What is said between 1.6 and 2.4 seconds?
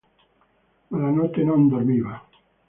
dormiva.